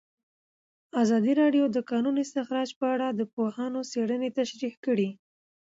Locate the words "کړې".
4.85-5.09